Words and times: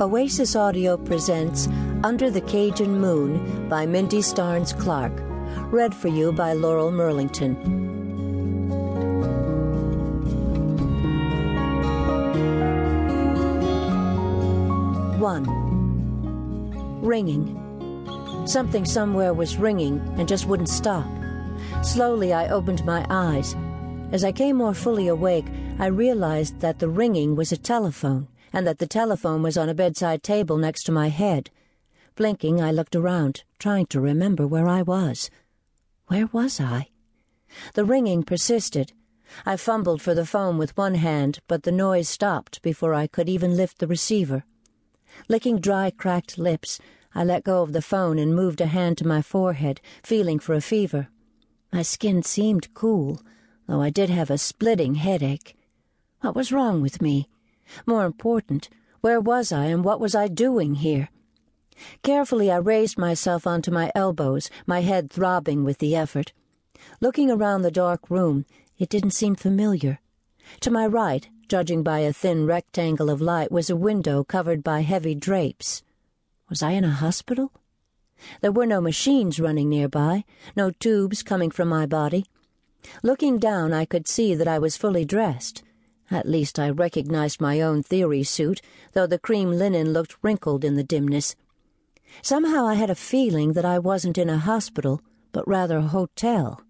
Oasis 0.00 0.54
Audio 0.54 0.96
presents 0.96 1.66
Under 2.04 2.30
the 2.30 2.40
Cajun 2.42 3.00
Moon 3.00 3.68
by 3.68 3.84
Mindy 3.84 4.22
Starns 4.22 4.72
Clark, 4.72 5.10
read 5.72 5.92
for 5.92 6.06
you 6.06 6.30
by 6.30 6.54
Laural 6.54 6.92
Merlington. 6.92 7.56
One. 15.18 15.44
Ringing. 17.02 18.46
Something 18.46 18.84
somewhere 18.84 19.34
was 19.34 19.56
ringing 19.56 19.98
and 20.16 20.28
just 20.28 20.46
wouldn't 20.46 20.68
stop. 20.68 21.08
Slowly, 21.82 22.32
I 22.32 22.50
opened 22.50 22.84
my 22.84 23.04
eyes. 23.10 23.56
As 24.12 24.22
I 24.22 24.30
came 24.30 24.58
more 24.58 24.74
fully 24.74 25.08
awake, 25.08 25.46
I 25.80 25.86
realized 25.86 26.60
that 26.60 26.78
the 26.78 26.88
ringing 26.88 27.34
was 27.34 27.50
a 27.50 27.56
telephone 27.56 28.28
and 28.52 28.66
that 28.66 28.78
the 28.78 28.86
telephone 28.86 29.42
was 29.42 29.56
on 29.56 29.68
a 29.68 29.74
bedside 29.74 30.22
table 30.22 30.56
next 30.56 30.84
to 30.84 30.92
my 30.92 31.08
head. 31.08 31.50
Blinking, 32.16 32.60
I 32.60 32.72
looked 32.72 32.96
around, 32.96 33.44
trying 33.58 33.86
to 33.86 34.00
remember 34.00 34.46
where 34.46 34.66
I 34.66 34.82
was. 34.82 35.30
Where 36.08 36.26
was 36.26 36.60
I? 36.60 36.88
The 37.74 37.84
ringing 37.84 38.22
persisted. 38.22 38.92
I 39.44 39.56
fumbled 39.56 40.02
for 40.02 40.14
the 40.14 40.26
phone 40.26 40.58
with 40.58 40.76
one 40.76 40.94
hand, 40.94 41.40
but 41.48 41.62
the 41.62 41.72
noise 41.72 42.08
stopped 42.08 42.62
before 42.62 42.94
I 42.94 43.06
could 43.06 43.28
even 43.28 43.56
lift 43.56 43.78
the 43.78 43.86
receiver. 43.86 44.44
Licking 45.28 45.60
dry, 45.60 45.90
cracked 45.90 46.38
lips, 46.38 46.80
I 47.14 47.24
let 47.24 47.44
go 47.44 47.62
of 47.62 47.72
the 47.72 47.82
phone 47.82 48.18
and 48.18 48.34
moved 48.34 48.60
a 48.60 48.66
hand 48.66 48.98
to 48.98 49.06
my 49.06 49.22
forehead, 49.22 49.80
feeling 50.02 50.38
for 50.38 50.54
a 50.54 50.60
fever. 50.60 51.08
My 51.72 51.82
skin 51.82 52.22
seemed 52.22 52.72
cool, 52.74 53.20
though 53.66 53.82
I 53.82 53.90
did 53.90 54.10
have 54.10 54.30
a 54.30 54.38
splitting 54.38 54.94
headache. 54.96 55.56
What 56.20 56.34
was 56.34 56.52
wrong 56.52 56.80
with 56.80 57.02
me? 57.02 57.28
More 57.86 58.04
important, 58.04 58.68
where 59.00 59.20
was 59.20 59.52
I 59.52 59.66
and 59.66 59.84
what 59.84 60.00
was 60.00 60.14
I 60.14 60.28
doing 60.28 60.76
here? 60.76 61.08
Carefully, 62.02 62.50
I 62.50 62.56
raised 62.56 62.98
myself 62.98 63.46
onto 63.46 63.70
my 63.70 63.92
elbows, 63.94 64.50
my 64.66 64.80
head 64.80 65.10
throbbing 65.10 65.64
with 65.64 65.78
the 65.78 65.94
effort. 65.94 66.32
Looking 67.00 67.30
around 67.30 67.62
the 67.62 67.70
dark 67.70 68.10
room, 68.10 68.44
it 68.78 68.88
didn't 68.88 69.12
seem 69.12 69.34
familiar. 69.36 70.00
To 70.60 70.70
my 70.70 70.86
right, 70.86 71.28
judging 71.48 71.82
by 71.82 72.00
a 72.00 72.12
thin 72.12 72.46
rectangle 72.46 73.10
of 73.10 73.20
light, 73.20 73.52
was 73.52 73.70
a 73.70 73.76
window 73.76 74.24
covered 74.24 74.64
by 74.64 74.80
heavy 74.80 75.14
drapes. 75.14 75.82
Was 76.48 76.62
I 76.62 76.72
in 76.72 76.84
a 76.84 76.90
hospital? 76.90 77.52
There 78.40 78.52
were 78.52 78.66
no 78.66 78.80
machines 78.80 79.38
running 79.38 79.68
nearby, 79.68 80.24
no 80.56 80.70
tubes 80.70 81.22
coming 81.22 81.50
from 81.50 81.68
my 81.68 81.86
body. 81.86 82.26
Looking 83.02 83.38
down, 83.38 83.72
I 83.72 83.84
could 83.84 84.08
see 84.08 84.34
that 84.34 84.48
I 84.48 84.58
was 84.58 84.76
fully 84.76 85.04
dressed. 85.04 85.62
At 86.10 86.28
least 86.28 86.58
I 86.58 86.70
recognized 86.70 87.40
my 87.40 87.60
own 87.60 87.82
theory 87.82 88.22
suit, 88.22 88.62
though 88.92 89.06
the 89.06 89.18
cream 89.18 89.50
linen 89.50 89.92
looked 89.92 90.16
wrinkled 90.22 90.64
in 90.64 90.74
the 90.76 90.84
dimness. 90.84 91.36
Somehow 92.22 92.66
I 92.66 92.74
had 92.74 92.88
a 92.88 92.94
feeling 92.94 93.52
that 93.52 93.66
I 93.66 93.78
wasn't 93.78 94.16
in 94.16 94.30
a 94.30 94.38
hospital, 94.38 95.02
but 95.32 95.46
rather 95.46 95.78
a 95.78 95.82
hotel. 95.82 96.62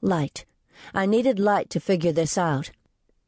Light. 0.00 0.46
I 0.94 1.04
needed 1.06 1.38
light 1.38 1.68
to 1.70 1.80
figure 1.80 2.12
this 2.12 2.38
out. 2.38 2.70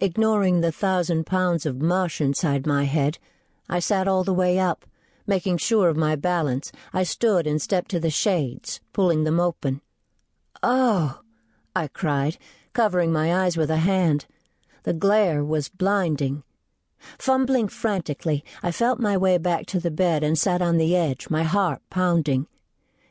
Ignoring 0.00 0.60
the 0.60 0.72
thousand 0.72 1.24
pounds 1.26 1.66
of 1.66 1.80
mush 1.80 2.20
inside 2.20 2.66
my 2.66 2.84
head, 2.84 3.18
I 3.68 3.78
sat 3.78 4.08
all 4.08 4.24
the 4.24 4.34
way 4.34 4.58
up. 4.58 4.84
Making 5.26 5.58
sure 5.58 5.88
of 5.88 5.96
my 5.96 6.16
balance, 6.16 6.72
I 6.92 7.02
stood 7.02 7.46
and 7.46 7.60
stepped 7.60 7.90
to 7.92 8.00
the 8.00 8.10
shades, 8.10 8.80
pulling 8.92 9.24
them 9.24 9.38
open. 9.38 9.80
Oh! 10.62 11.20
I 11.76 11.88
cried, 11.88 12.38
covering 12.72 13.12
my 13.12 13.34
eyes 13.34 13.56
with 13.56 13.70
a 13.70 13.78
hand. 13.78 14.26
The 14.84 14.92
glare 14.92 15.42
was 15.42 15.70
blinding. 15.70 16.42
Fumbling 17.18 17.68
frantically, 17.68 18.44
I 18.62 18.70
felt 18.70 19.00
my 19.00 19.16
way 19.16 19.38
back 19.38 19.64
to 19.68 19.80
the 19.80 19.90
bed 19.90 20.22
and 20.22 20.38
sat 20.38 20.60
on 20.60 20.76
the 20.76 20.94
edge, 20.94 21.30
my 21.30 21.42
heart 21.42 21.80
pounding. 21.88 22.48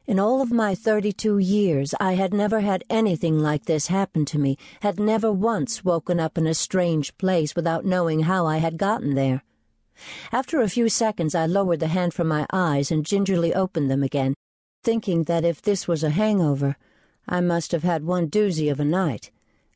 In 0.06 0.20
all 0.20 0.40
of 0.40 0.52
my 0.52 0.76
32 0.76 1.40
years, 1.40 1.96
I 2.00 2.14
had 2.14 2.32
never 2.32 2.60
had 2.60 2.84
anything 2.92 3.40
like 3.40 3.66
this 3.66 3.88
happen 3.88 4.24
to 4.26 4.38
me, 4.38 4.56
had 4.82 5.00
never 5.00 5.32
once 5.32 5.84
woken 5.84 6.20
up 6.20 6.38
in 6.38 6.46
a 6.46 6.54
strange 6.54 7.18
place 7.18 7.56
without 7.56 7.86
knowing 7.86 8.20
how 8.20 8.46
I 8.46 8.58
had 8.58 8.78
gotten 8.78 9.16
there. 9.16 9.44
After 10.32 10.62
a 10.62 10.70
few 10.70 10.90
seconds, 10.90 11.34
I 11.34 11.48
lowered 11.48 11.80
the 11.80 11.88
hand 11.88 12.14
from 12.14 12.28
my 12.28 12.46
eyes 12.54 12.92
and 12.92 13.04
gingerly 13.04 13.52
opened 13.52 13.90
them 13.90 14.04
again, 14.04 14.36
thinking 14.84 15.24
that 15.24 15.44
if 15.44 15.60
this 15.60 15.88
was 15.88 16.04
a 16.04 16.12
hangover, 16.12 16.78
I 17.28 17.42
must 17.42 17.72
have 17.72 17.84
had 17.84 18.04
one 18.04 18.30
doozy 18.30 18.70
of 18.70 18.80
a 18.80 18.86
night 18.86 19.32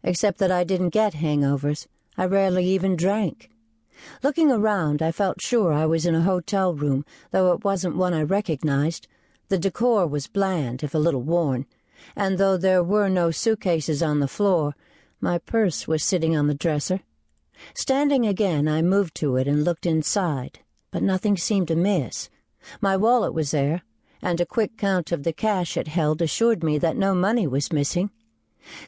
except 0.08 0.38
that 0.38 0.52
I 0.52 0.64
didn't 0.64 0.90
get 0.90 1.16
hangovers. 1.16 1.86
I 2.18 2.26
rarely 2.26 2.66
even 2.66 2.96
drank. 2.96 3.50
Looking 4.24 4.50
around, 4.50 5.02
I 5.02 5.12
felt 5.12 5.42
sure 5.42 5.74
I 5.74 5.86
was 5.86 6.06
in 6.06 6.16
a 6.16 6.22
hotel 6.22 6.74
room, 6.74 7.04
though 7.32 7.52
it 7.52 7.66
wasn't 7.66 7.98
one 7.98 8.14
I 8.14 8.24
recognized. 8.24 9.10
The 9.50 9.58
decor 9.58 10.08
was 10.08 10.28
bland, 10.28 10.82
if 10.82 10.96
a 10.96 10.98
little 10.98 11.24
worn, 11.24 11.66
and 12.16 12.38
though 12.38 12.56
there 12.56 12.82
were 12.82 13.10
no 13.10 13.32
suitcases 13.32 14.02
on 14.02 14.22
the 14.22 14.30
floor, 14.30 14.76
my 15.20 15.40
purse 15.40 15.90
was 15.90 16.04
sitting 16.04 16.38
on 16.38 16.48
the 16.48 16.56
dresser. 16.56 17.02
Standing 17.74 18.26
again, 18.26 18.66
I 18.66 18.82
moved 18.82 19.14
to 19.16 19.36
it 19.36 19.46
and 19.46 19.66
looked 19.66 19.86
inside, 19.86 20.60
but 20.90 21.04
nothing 21.04 21.36
seemed 21.36 21.70
amiss. 21.70 22.30
My 22.80 22.96
wallet 22.96 23.34
was 23.34 23.52
there, 23.52 23.82
and 24.22 24.40
a 24.40 24.46
quick 24.46 24.78
count 24.78 25.12
of 25.12 25.24
the 25.24 25.34
cash 25.34 25.76
it 25.76 25.90
held 25.90 26.22
assured 26.22 26.64
me 26.64 26.78
that 26.78 26.96
no 26.96 27.14
money 27.14 27.46
was 27.46 27.74
missing. 27.74 28.10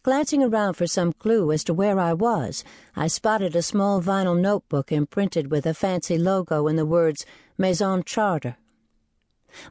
Glancing 0.03 0.43
around 0.43 0.73
for 0.73 0.87
some 0.87 1.13
clue 1.13 1.51
as 1.51 1.63
to 1.63 1.73
where 1.73 1.99
I 1.99 2.13
was, 2.13 2.63
I 2.95 3.07
spotted 3.07 3.55
a 3.55 3.61
small 3.61 4.01
vinyl 4.01 4.39
notebook 4.39 4.91
imprinted 4.91 5.51
with 5.51 5.65
a 5.65 5.73
fancy 5.73 6.17
logo 6.17 6.67
and 6.67 6.77
the 6.77 6.85
words 6.85 7.25
Maison 7.57 8.03
Chartres. 8.03 8.55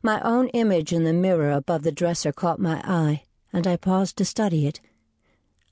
My 0.03 0.21
own 0.23 0.49
image 0.49 0.93
in 0.93 1.05
the 1.05 1.13
mirror 1.13 1.51
above 1.51 1.83
the 1.83 1.93
dresser 1.93 2.33
caught 2.33 2.59
my 2.59 2.81
eye, 2.85 3.23
and 3.53 3.67
I 3.67 3.77
paused 3.77 4.17
to 4.17 4.25
study 4.25 4.67
it. 4.67 4.81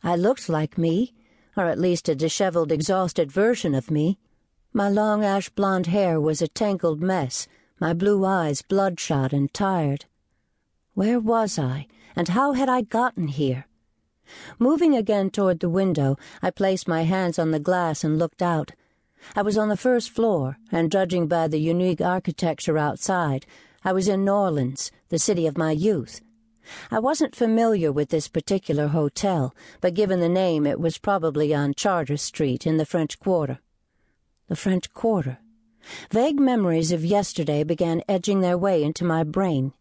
I 0.03 0.17
looked 0.17 0.49
like 0.49 0.79
me, 0.79 1.15
or 1.57 1.65
at 1.65 1.79
least 1.79 2.09
a 2.09 2.15
disheveled, 2.15 2.71
exhausted 2.71 3.33
version 3.33 3.75
of 3.75 3.91
me. 3.91 4.19
My 4.73 4.89
long 4.89 5.25
ash 5.25 5.49
blonde 5.49 5.87
hair 5.87 6.21
was 6.21 6.43
a 6.43 6.49
tangled 6.49 7.01
mess, 7.01 7.49
my 7.81 7.93
blue 7.93 8.25
eyes 8.25 8.63
bloodshot 8.63 9.33
and 9.33 9.53
tired. 9.53 10.05
Where 10.95 11.19
was 11.19 11.59
I, 11.59 11.87
and 12.15 12.29
how 12.29 12.53
had 12.53 12.69
I 12.69 12.83
gotten 12.83 13.29
here? 13.29 13.67
Moving 14.59 14.97
again 14.97 15.31
toward 15.31 15.61
the 15.61 15.69
window, 15.69 16.17
I 16.43 16.51
placed 16.51 16.89
my 16.89 17.03
hands 17.03 17.39
on 17.39 17.51
the 17.51 17.61
glass 17.61 18.05
and 18.05 18.19
looked 18.19 18.43
out. 18.43 18.73
I 19.35 19.43
was 19.43 19.59
on 19.59 19.69
the 19.69 19.77
first 19.77 20.11
floor, 20.11 20.59
and 20.71 20.93
judging 20.93 21.27
by 21.27 21.49
the 21.49 21.61
unique 21.61 22.01
architecture 22.01 22.79
outside, 22.79 23.47
I 23.85 23.93
was 23.93 24.09
in 24.09 24.25
New 24.25 24.33
Orleans, 24.33 24.91
the 25.09 25.19
city 25.19 25.47
of 25.47 25.57
my 25.57 25.71
youth. 25.71 26.21
I 26.91 26.99
wasn't 26.99 27.37
familiar 27.37 27.93
with 27.93 28.09
this 28.09 28.29
particular 28.29 28.89
hotel, 28.89 29.55
but 29.81 29.95
given 29.95 30.21
the 30.21 30.29
name, 30.29 30.67
it 30.67 30.81
was 30.81 30.99
probably 30.99 31.55
on 31.55 31.75
Chartres 31.75 32.23
Street 32.23 32.67
in 32.67 32.77
the 32.77 32.87
French 32.87 33.19
Quarter. 33.21 33.61
The 34.49 34.57
French 34.57 34.93
Quarter. 34.93 35.39
Vague 36.11 36.41
memories 36.41 36.91
of 36.91 37.05
yesterday 37.05 37.63
began 37.63 38.03
edging 38.09 38.41
their 38.41 38.59
way 38.59 38.83
into 38.83 39.05
my 39.05 39.23
brain. 39.23 39.73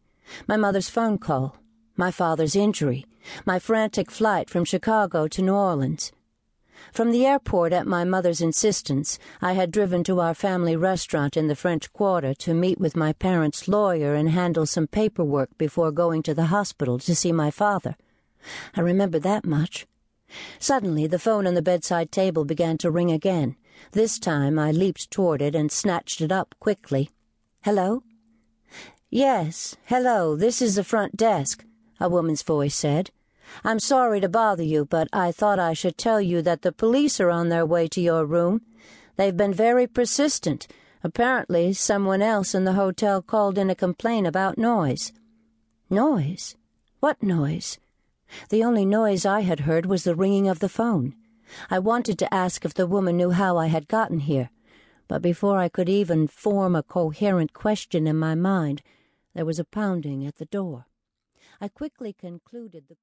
My 0.47 0.57
mother's 0.57 0.89
phone 0.89 1.17
call, 1.17 1.57
my 1.97 2.11
father's 2.11 2.56
injury, 2.56 3.06
my 3.45 3.57
frantic 3.57 4.11
flight 4.11 4.50
from 4.50 4.66
Chicago 4.66 5.28
to 5.29 5.41
New 5.41 5.53
Orleans. 5.53 6.11
From 6.91 7.11
the 7.11 7.25
airport, 7.25 7.72
at 7.72 7.88
my 7.88 8.03
mother's 8.03 8.41
insistence, 8.41 9.17
I 9.41 9.53
had 9.53 9.72
driven 9.72 10.03
to 10.03 10.19
our 10.19 10.34
family 10.34 10.75
restaurant 10.75 11.38
in 11.38 11.47
the 11.47 11.55
French 11.55 11.91
Quarter 11.94 12.34
to 12.35 12.53
meet 12.53 12.79
with 12.79 12.97
my 12.97 13.13
parents' 13.13 13.69
lawyer 13.69 14.13
and 14.13 14.29
handle 14.29 14.66
some 14.66 14.88
paperwork 14.88 15.57
before 15.57 15.91
going 15.91 16.22
to 16.23 16.34
the 16.34 16.47
hospital 16.47 17.00
to 17.00 17.16
see 17.16 17.31
my 17.31 17.50
father. 17.50 17.95
I 18.75 18.81
remember 18.81 19.19
that 19.19 19.46
much. 19.46 19.87
Suddenly, 20.59 21.08
the 21.08 21.19
phone 21.19 21.47
on 21.47 21.53
the 21.53 21.61
bedside 21.61 22.11
table 22.11 22.43
began 22.43 22.78
to 22.79 22.91
ring 22.91 23.11
again. 23.11 23.55
This 23.93 24.19
time, 24.19 24.59
I 24.59 24.72
leaped 24.72 25.09
toward 25.11 25.41
it 25.41 25.55
and 25.55 25.72
snatched 25.72 26.19
it 26.19 26.31
up 26.31 26.55
quickly. 26.59 27.09
Hello? 27.64 28.03
Yes, 29.09 29.78
hello, 29.85 30.35
this 30.35 30.61
is 30.61 30.75
the 30.75 30.84
front 30.84 31.16
desk 31.16 31.64
a 31.99 32.09
woman's 32.09 32.43
voice 32.43 32.75
said. 32.75 33.11
I'm 33.63 33.79
sorry 33.79 34.19
to 34.21 34.29
bother 34.29 34.63
you, 34.63 34.85
but 34.85 35.07
I 35.13 35.31
thought 35.31 35.59
I 35.59 35.73
should 35.73 35.97
tell 35.97 36.19
you 36.19 36.41
that 36.41 36.61
the 36.61 36.71
police 36.71 37.19
are 37.19 37.29
on 37.29 37.49
their 37.49 37.65
way 37.65 37.87
to 37.89 38.01
your 38.01 38.25
room. 38.25 38.61
They've 39.17 39.35
been 39.35 39.53
very 39.53 39.87
persistent. 39.87 40.67
Apparently, 41.03 41.71
someone 41.73 42.21
else 42.21 42.55
in 42.55 42.65
the 42.65 42.73
hotel 42.73 43.21
called 43.21 43.57
in 43.57 43.69
a 43.69 43.75
complaint 43.75 44.27
about 44.27 44.57
noise. 44.57 45.13
Noise? 45.89 46.55
What 46.99 47.21
noise? 47.21 47.77
The 48.49 48.63
only 48.63 48.85
noise 48.85 49.25
I 49.25 49.41
had 49.41 49.61
heard 49.61 49.85
was 49.85 50.03
the 50.03 50.15
ringing 50.15 50.47
of 50.47 50.59
the 50.59 50.69
phone. 50.69 51.15
I 51.69 51.77
wanted 51.77 52.17
to 52.19 52.33
ask 52.33 52.65
if 52.65 52.73
the 52.73 52.87
woman 52.87 53.17
knew 53.17 53.29
how 53.29 53.57
I 53.57 53.67
had 53.67 53.87
gotten 53.87 54.21
here, 54.21 54.49
but 55.07 55.21
before 55.21 55.59
I 55.59 55.69
could 55.69 55.89
even 55.89 56.27
form 56.27 56.75
a 56.75 56.81
coherent 56.81 57.53
question 57.53 58.07
in 58.07 58.17
my 58.17 58.33
mind, 58.33 58.81
there 59.35 59.45
was 59.45 59.59
a 59.59 59.63
pounding 59.63 60.25
at 60.25 60.37
the 60.37 60.45
door. 60.45 60.87
I 61.59 61.67
quickly 61.67 62.13
concluded 62.13 62.85
the 62.87 62.93